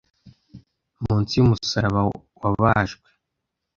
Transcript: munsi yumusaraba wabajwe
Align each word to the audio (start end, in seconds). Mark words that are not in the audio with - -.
munsi 1.03 1.31
yumusaraba 1.37 2.01
wabajwe 2.41 3.07